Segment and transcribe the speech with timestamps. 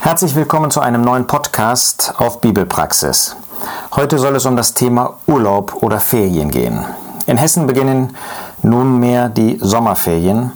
[0.00, 3.36] Herzlich willkommen zu einem neuen Podcast auf Bibelpraxis.
[3.96, 6.84] Heute soll es um das Thema Urlaub oder Ferien gehen.
[7.26, 8.16] In Hessen beginnen
[8.62, 10.52] nunmehr die Sommerferien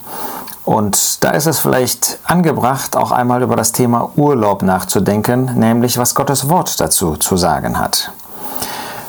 [0.65, 6.15] und da ist es vielleicht angebracht, auch einmal über das Thema Urlaub nachzudenken, nämlich was
[6.15, 8.13] Gottes Wort dazu zu sagen hat.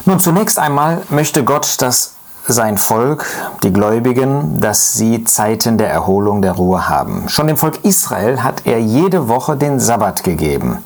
[0.06, 2.16] Nun, zunächst einmal möchte Gott, dass
[2.48, 3.26] sein Volk,
[3.64, 7.30] die Gläubigen, dass sie Zeiten der Erholung, der Ruhe haben.
[7.30, 10.80] Schon dem Volk Israel hat er jede Woche den Sabbat gegeben.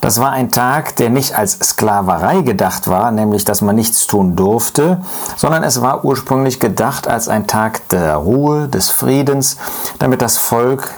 [0.00, 4.34] Das war ein Tag, der nicht als Sklaverei gedacht war, nämlich dass man nichts tun
[4.36, 5.02] durfte,
[5.36, 9.58] sondern es war ursprünglich gedacht als ein Tag der Ruhe, des Friedens,
[9.98, 10.90] damit das Volk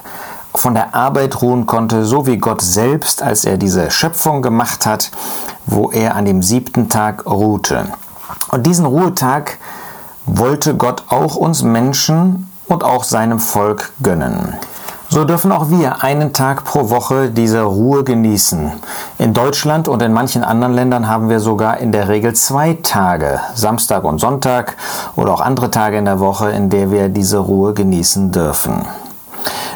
[0.54, 5.10] von der Arbeit ruhen konnte, so wie Gott selbst, als er diese Schöpfung gemacht hat,
[5.66, 7.88] wo er an dem siebten Tag ruhte.
[8.50, 9.58] Und diesen Ruhetag
[10.26, 14.54] wollte Gott auch uns Menschen und auch seinem Volk gönnen.
[15.08, 18.72] So dürfen auch wir einen Tag pro Woche diese Ruhe genießen.
[19.18, 23.40] In Deutschland und in manchen anderen Ländern haben wir sogar in der Regel zwei Tage,
[23.54, 24.76] Samstag und Sonntag
[25.14, 28.84] oder auch andere Tage in der Woche, in der wir diese Ruhe genießen dürfen.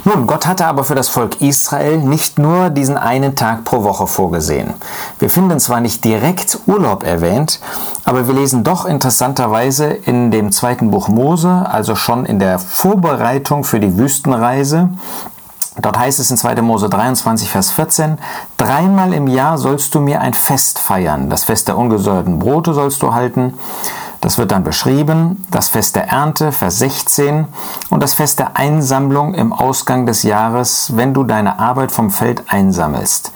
[0.04, 4.06] Nun, Gott hatte aber für das Volk Israel nicht nur diesen einen Tag pro Woche
[4.06, 4.74] vorgesehen.
[5.18, 7.60] Wir finden zwar nicht direkt Urlaub erwähnt,
[8.04, 13.62] aber wir lesen doch interessanterweise in dem zweiten Buch Mose, also schon in der Vorbereitung
[13.64, 14.88] für die Wüstenreise,
[15.80, 16.60] Dort heißt es in 2.
[16.62, 18.18] Mose 23, Vers 14,
[18.56, 21.30] dreimal im Jahr sollst du mir ein Fest feiern.
[21.30, 23.54] Das Fest der ungesäuerten Brote sollst du halten.
[24.20, 27.46] Das wird dann beschrieben, das Fest der Ernte, Vers 16,
[27.88, 32.44] und das Fest der Einsammlung im Ausgang des Jahres, wenn du deine Arbeit vom Feld
[32.48, 33.32] einsammelst.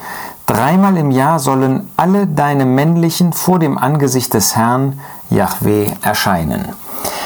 [0.46, 6.68] Dreimal im Jahr sollen alle deine männlichen vor dem Angesicht des Herrn, Yahweh, erscheinen.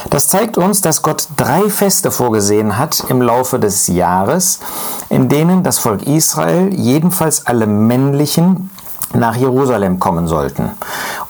[0.08, 4.60] Das zeigt uns, dass Gott drei Feste vorgesehen hat im Laufe des Jahres,
[5.08, 8.70] in denen das Volk Israel, jedenfalls alle männlichen,
[9.14, 10.70] nach Jerusalem kommen sollten.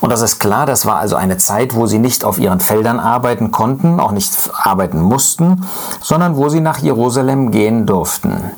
[0.00, 3.00] Und das ist klar, das war also eine Zeit, wo sie nicht auf ihren Feldern
[3.00, 5.67] arbeiten konnten, auch nicht arbeiten mussten,
[6.00, 8.52] sondern wo sie nach Jerusalem gehen durften.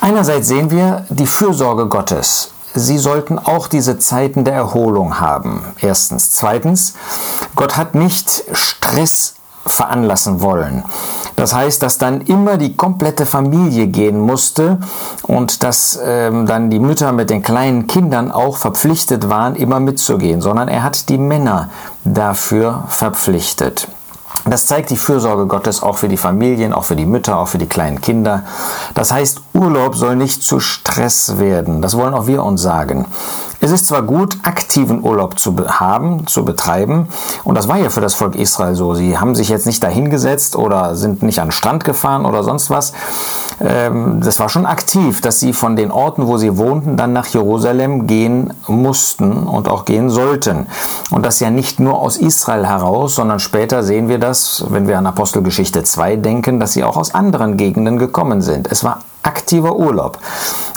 [0.00, 2.50] Einerseits sehen wir die Fürsorge Gottes.
[2.74, 5.64] Sie sollten auch diese Zeiten der Erholung haben.
[5.80, 6.32] Erstens.
[6.32, 6.94] Zweitens,
[7.54, 10.84] Gott hat nicht Stress veranlassen wollen.
[11.36, 14.78] Das heißt, dass dann immer die komplette Familie gehen musste
[15.22, 20.40] und dass ähm, dann die Mütter mit den kleinen Kindern auch verpflichtet waren, immer mitzugehen,
[20.40, 21.68] sondern er hat die Männer
[22.04, 23.88] dafür verpflichtet.
[24.48, 27.58] Das zeigt die Fürsorge Gottes auch für die Familien, auch für die Mütter, auch für
[27.58, 28.44] die kleinen Kinder.
[28.94, 31.82] Das heißt, Urlaub soll nicht zu Stress werden.
[31.82, 33.06] Das wollen auch wir uns sagen.
[33.66, 37.08] Es ist zwar gut, aktiven Urlaub zu haben, zu betreiben,
[37.42, 38.94] und das war ja für das Volk Israel so.
[38.94, 42.70] Sie haben sich jetzt nicht dahingesetzt oder sind nicht an den Strand gefahren oder sonst
[42.70, 42.92] was.
[43.60, 47.26] Ähm, das war schon aktiv, dass sie von den Orten, wo sie wohnten, dann nach
[47.26, 50.68] Jerusalem gehen mussten und auch gehen sollten.
[51.10, 54.96] Und das ja nicht nur aus Israel heraus, sondern später sehen wir das, wenn wir
[54.96, 58.70] an Apostelgeschichte 2 denken, dass sie auch aus anderen Gegenden gekommen sind.
[58.70, 60.20] Es war aktiver Urlaub.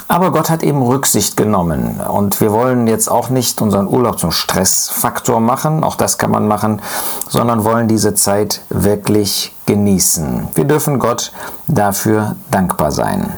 [0.10, 2.02] Aber Gott hat eben Rücksicht genommen.
[2.02, 6.48] Und wir wollen jetzt auch nicht unseren Urlaub zum Stressfaktor machen, auch das kann man
[6.48, 6.82] machen,
[7.30, 10.48] sondern wollen diese Zeit wirklich genießen.
[10.56, 11.32] Wir dürfen Gott
[11.68, 13.38] dafür dankbar sein.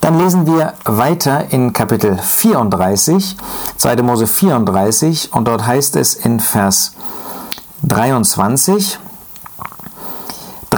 [0.00, 3.36] Dann lesen wir weiter in Kapitel 34,
[3.76, 3.96] 2.
[4.02, 6.92] Mose 34, und dort heißt es in Vers
[7.82, 9.00] 23,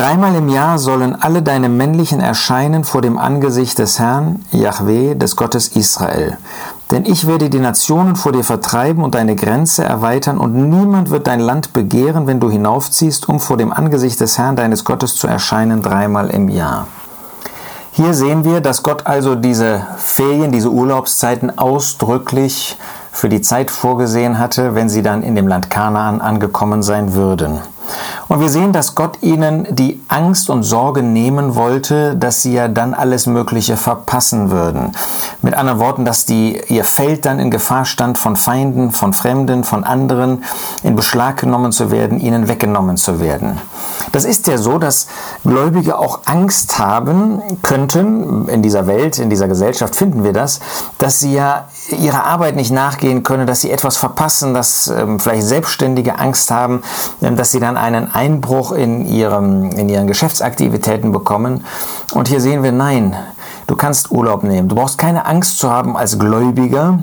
[0.04, 5.34] Dreimal im Jahr sollen alle deine männlichen erscheinen vor dem Angesicht des Herrn, Yahweh, des
[5.34, 6.36] Gottes Israel.
[6.90, 11.26] Denn ich werde die Nationen vor dir vertreiben und deine Grenze erweitern, und niemand wird
[11.26, 15.26] dein Land begehren, wenn du hinaufziehst, um vor dem Angesicht des Herrn deines Gottes zu
[15.26, 16.86] erscheinen dreimal im Jahr.
[17.92, 22.76] Hier sehen wir, dass Gott also diese Ferien, diese Urlaubszeiten ausdrücklich
[23.10, 27.60] für die Zeit vorgesehen hatte, wenn sie dann in dem Land Kanaan angekommen sein würden.
[28.28, 32.68] Und wir sehen, dass Gott ihnen die Angst und Sorge nehmen wollte, dass sie ja
[32.68, 34.92] dann alles Mögliche verpassen würden.
[35.42, 39.64] Mit anderen Worten, dass die, ihr Feld dann in Gefahr stand, von Feinden, von Fremden,
[39.64, 40.44] von anderen
[40.82, 43.60] in Beschlag genommen zu werden, ihnen weggenommen zu werden.
[44.12, 45.06] Das ist ja so, dass
[45.44, 50.60] Gläubige auch Angst haben könnten, in dieser Welt, in dieser Gesellschaft finden wir das,
[50.98, 55.42] dass sie ja ihrer Arbeit nicht nachgehen können, dass sie etwas verpassen, dass ähm, vielleicht
[55.42, 56.82] Selbstständige Angst haben,
[57.22, 61.64] ähm, dass sie dann einen Einbruch in, ihrem, in ihren Geschäftsaktivitäten bekommen.
[62.12, 63.16] Und hier sehen wir, nein,
[63.66, 64.68] du kannst Urlaub nehmen.
[64.68, 67.00] Du brauchst keine Angst zu haben als Gläubiger,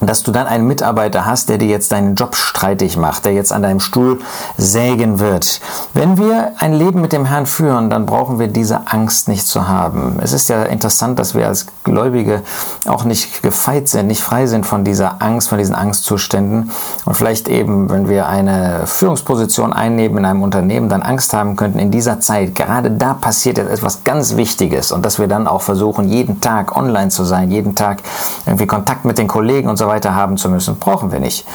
[0.00, 3.52] dass du dann einen Mitarbeiter hast, der dir jetzt deinen Job streitig macht, der jetzt
[3.52, 4.20] an deinem Stuhl
[4.56, 5.60] sägen wird.
[5.94, 9.68] Wenn wir ein Leben mit dem Herrn führen, dann brauchen wir diese Angst nicht zu
[9.68, 10.18] haben.
[10.22, 12.42] Es ist ja interessant, dass wir als Gläubige
[12.86, 16.70] auch nicht gefeit sind, nicht frei sind von dieser Angst, von diesen Angstzuständen
[17.04, 21.78] und vielleicht eben, wenn wir eine Führungsposition einnehmen in einem Unternehmen, dann Angst haben könnten
[21.78, 22.54] in dieser Zeit.
[22.54, 26.76] Gerade da passiert jetzt etwas ganz Wichtiges und dass wir dann auch versuchen, jeden Tag
[26.76, 28.02] online zu sein, jeden Tag
[28.46, 31.46] irgendwie Kontakt mit den Kollegen und so weiter haben zu müssen, brauchen wir nicht.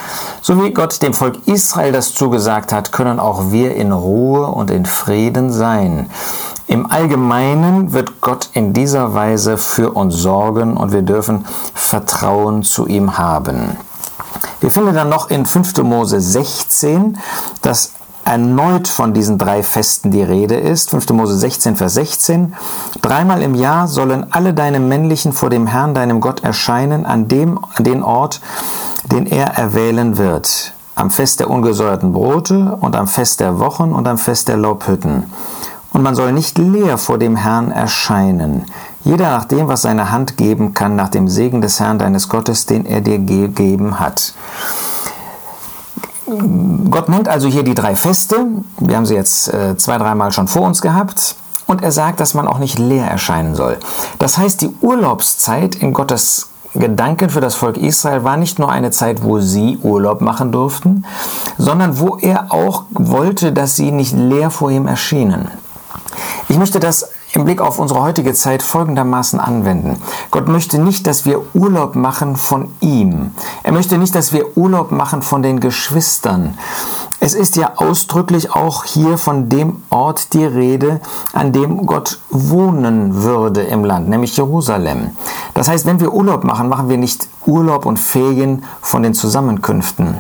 [0.42, 4.72] So wie Gott dem Volk Israel das zugesagt hat, können auch wir in Ruhe und
[4.72, 6.10] in Frieden sein.
[6.68, 12.88] Im Allgemeinen wird Gott in dieser Weise für uns sorgen und wir dürfen Vertrauen zu
[12.88, 13.78] ihm haben.
[14.62, 15.84] Wir finden dann noch in 5.
[15.84, 17.18] Mose 16,
[17.62, 17.92] dass
[18.26, 20.90] erneut von diesen drei Festen die Rede ist.
[20.90, 21.10] 5.
[21.10, 22.56] Mose 16, Vers 16.
[23.02, 27.60] Dreimal im Jahr sollen alle deine männlichen vor dem Herrn, deinem Gott, erscheinen an dem,
[27.76, 28.42] an den Ort,
[29.12, 30.74] den er erwählen wird.
[30.96, 35.24] Am Fest der ungesäuerten Brote und am Fest der Wochen und am Fest der Laubhütten.
[35.92, 38.66] Und man soll nicht leer vor dem Herrn erscheinen.
[39.04, 42.66] Jeder nach dem, was seine Hand geben kann, nach dem Segen des Herrn deines Gottes,
[42.66, 44.34] den er dir gegeben hat.
[46.90, 48.48] Gott nennt also hier die drei Feste.
[48.80, 51.36] Wir haben sie jetzt äh, zwei, dreimal schon vor uns gehabt.
[51.66, 53.78] Und er sagt, dass man auch nicht leer erscheinen soll.
[54.20, 58.92] Das heißt, die Urlaubszeit in Gottes Gedanken für das Volk Israel war nicht nur eine
[58.92, 61.06] Zeit, wo sie Urlaub machen durften,
[61.58, 65.50] sondern wo er auch wollte, dass sie nicht leer vor ihm erschienen.
[66.50, 69.98] Ich möchte das im Blick auf unsere heutige Zeit folgendermaßen anwenden.
[70.30, 73.32] Gott möchte nicht, dass wir Urlaub machen von ihm.
[73.64, 76.58] Er möchte nicht, dass wir Urlaub machen von den Geschwistern.
[77.20, 81.00] Es ist ja ausdrücklich auch hier von dem Ort die Rede,
[81.32, 85.12] an dem Gott wohnen würde im Land, nämlich Jerusalem.
[85.54, 90.18] Das heißt, wenn wir Urlaub machen, machen wir nicht Urlaub und Ferien von den Zusammenkünften.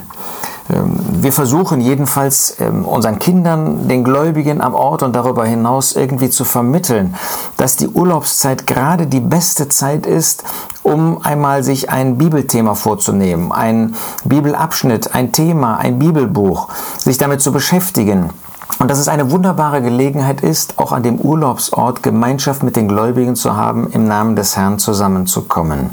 [0.70, 6.30] Ähm, wir versuchen jedenfalls ähm, unseren Kindern, den Gläubigen am Ort und darüber hinaus irgendwie
[6.30, 7.16] zu vermitteln,
[7.58, 10.44] dass die Urlaubszeit gerade die beste Zeit ist,
[10.84, 13.96] um einmal sich ein Bibelthema vorzunehmen, ein
[14.26, 18.30] Bibelabschnitt, ein Thema, ein Bibelbuch, sich damit zu beschäftigen.
[18.80, 23.36] Und dass es eine wunderbare Gelegenheit ist, auch an dem Urlaubsort Gemeinschaft mit den Gläubigen
[23.36, 25.92] zu haben, im Namen des Herrn zusammenzukommen.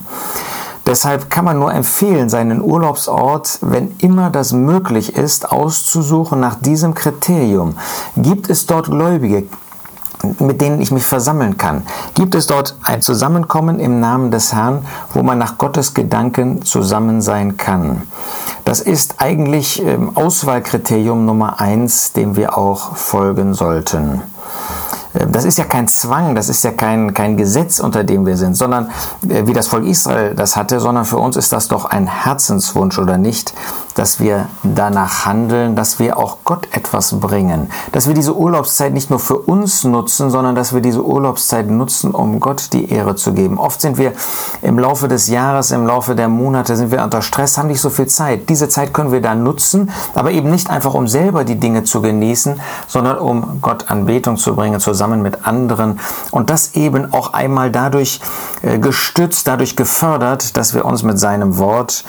[0.91, 6.95] Deshalb kann man nur empfehlen, seinen Urlaubsort, wenn immer das möglich ist, auszusuchen nach diesem
[6.95, 7.77] Kriterium.
[8.17, 9.45] Gibt es dort Gläubige?
[10.39, 11.83] mit denen ich mich versammeln kann.
[12.13, 14.85] Gibt es dort ein Zusammenkommen im Namen des Herrn,
[15.15, 18.03] wo man nach Gottes Gedanken zusammen sein kann?
[18.67, 24.21] Das ist eigentlich ähm, Auswahlkriterium Nummer eins, dem wir auch folgen sollten.
[25.15, 28.37] Äh, das ist ja kein Zwang, das ist ja kein, kein Gesetz, unter dem wir
[28.37, 28.91] sind, sondern
[29.29, 32.99] äh, wie das Volk Israel das hatte, sondern für uns ist das doch ein Herzenswunsch
[32.99, 33.55] oder nicht,
[33.95, 39.11] dass wir danach handeln, dass wir auch Gott etwas bringen, dass wir diese Urlaubszeit nicht
[39.11, 43.33] nur für uns nutzen, sondern dass wir diese Urlaubszeit nutzen, um Gott die Ehre zu
[43.33, 43.59] geben.
[43.59, 44.13] Oft sind wir
[44.63, 47.91] im Laufe des Jahres, im Laufe der Monate sind wir unter Stress, haben nicht so
[47.91, 48.49] viel Zeit.
[48.49, 52.01] Diese Zeit können wir dann nutzen, aber eben nicht einfach um selber die Dinge zu
[52.01, 56.01] genießen, sondern um Gott Anbetung zu bringen, zusammen mit anderen
[56.31, 58.21] und das eben auch einmal dadurch
[58.63, 62.05] äh, gestützt, dadurch gefördert, dass wir uns mit seinem Wort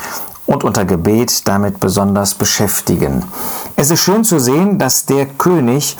[0.46, 3.24] und unter Gebet damit besonders beschäftigen.
[3.76, 5.98] Es ist schön zu sehen, dass der König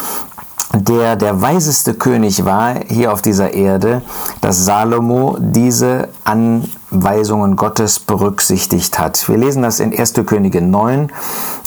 [0.74, 4.02] der der weiseste König war hier auf dieser Erde,
[4.40, 9.28] dass Salomo diese Anweisungen Gottes berücksichtigt hat.
[9.28, 10.14] Wir lesen das in 1.
[10.26, 11.12] Könige 9.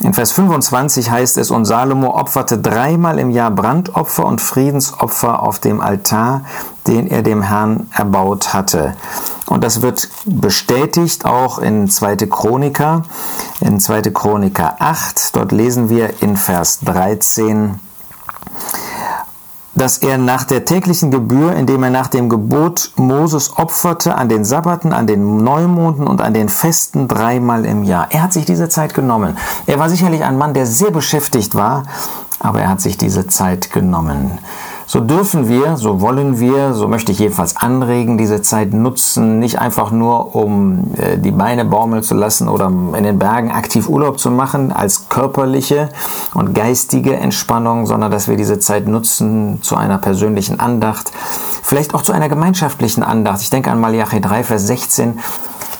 [0.00, 5.58] In Vers 25 heißt es, und Salomo opferte dreimal im Jahr Brandopfer und Friedensopfer auf
[5.58, 6.42] dem Altar,
[6.86, 8.96] den er dem Herrn erbaut hatte.
[9.46, 12.16] Und das wird bestätigt auch in 2.
[12.28, 13.02] Chroniker,
[13.60, 14.02] in 2.
[14.02, 15.36] Chroniker 8.
[15.36, 17.78] Dort lesen wir in Vers 13,
[19.74, 24.44] dass er nach der täglichen Gebühr, indem er nach dem Gebot Moses opferte, an den
[24.44, 28.06] Sabbaten, an den Neumonden und an den Festen dreimal im Jahr.
[28.10, 29.36] Er hat sich diese Zeit genommen.
[29.66, 31.84] Er war sicherlich ein Mann, der sehr beschäftigt war,
[32.38, 34.38] aber er hat sich diese Zeit genommen.
[34.86, 39.58] So dürfen wir, so wollen wir, so möchte ich jedenfalls anregen, diese Zeit nutzen, nicht
[39.58, 44.18] einfach nur, um äh, die Beine baumeln zu lassen oder in den Bergen aktiv Urlaub
[44.18, 45.88] zu machen als körperliche
[46.34, 51.12] und geistige Entspannung, sondern dass wir diese Zeit nutzen zu einer persönlichen Andacht,
[51.62, 53.40] vielleicht auch zu einer gemeinschaftlichen Andacht.
[53.40, 55.18] Ich denke an Malachi 3, Vers 16.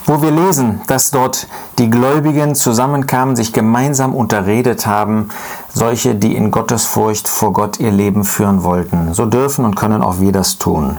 [0.07, 1.47] wo wir lesen, dass dort
[1.79, 5.31] die Gläubigen zusammenkamen, sich gemeinsam unterredet haben,
[5.73, 9.15] solche, die in Gottesfurcht vor Gott ihr Leben führen wollten.
[9.15, 10.99] So dürfen und können auch wir das tun.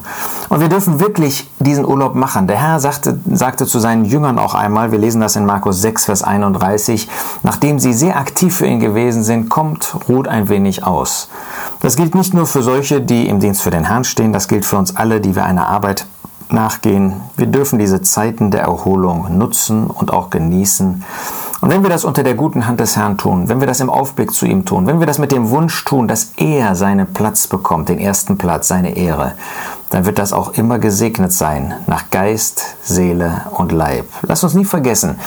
[0.50, 2.48] Und wir dürfen wirklich diesen Urlaub machen.
[2.48, 6.06] Der Herr sagte, sagte zu seinen Jüngern auch einmal, wir lesen das in Markus 6,
[6.06, 7.08] Vers 31,
[7.44, 11.30] nachdem sie sehr aktiv für ihn gewesen sind, kommt, ruht ein wenig aus.
[11.82, 14.66] Das gilt nicht nur für solche, die im Dienst für den Herrn stehen, das gilt
[14.66, 16.06] für uns alle, die wir einer Arbeit
[16.50, 17.14] nachgehen.
[17.38, 21.04] Wir dürfen diese Zeiten der Erholung nutzen und auch genießen.
[21.62, 23.90] Und wenn wir das unter der guten Hand des Herrn tun, wenn wir das im
[23.90, 27.48] Aufblick zu ihm tun, wenn wir das mit dem Wunsch tun, dass er seinen Platz
[27.48, 29.34] bekommt, den ersten Platz, seine Ehre,
[29.90, 34.06] dann wird das auch immer gesegnet sein, nach Geist, Seele und Leib.
[34.24, 35.20] Lass uns nie vergessen,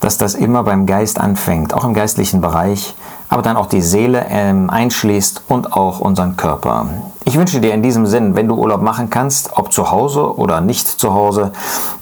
[0.00, 2.94] dass das immer beim Geist anfängt, auch im geistlichen Bereich,
[3.28, 6.86] aber dann auch die Seele ähm, einschließt und auch unseren Körper.
[7.26, 10.60] Ich wünsche dir in diesem Sinn, wenn du Urlaub machen kannst, ob zu Hause oder
[10.60, 11.52] nicht zu Hause,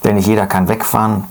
[0.03, 1.23] denn nicht jeder kann wegfahren,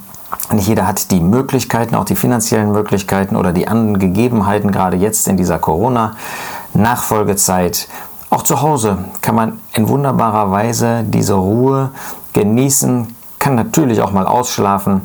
[0.54, 5.28] nicht jeder hat die Möglichkeiten, auch die finanziellen Möglichkeiten oder die anderen Gegebenheiten, gerade jetzt
[5.28, 7.90] in dieser Corona-Nachfolgezeit.
[8.30, 11.90] Auch zu Hause kann man in wunderbarer Weise diese Ruhe
[12.32, 15.02] genießen, kann natürlich auch mal ausschlafen,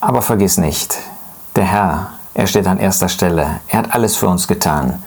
[0.00, 0.96] aber vergiss nicht,
[1.56, 3.60] der Herr, er steht an erster Stelle.
[3.68, 5.02] Er hat alles für uns getan.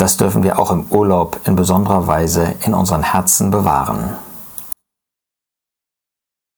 [0.00, 4.16] Das dürfen wir auch im Urlaub in besonderer Weise in unseren Herzen bewahren.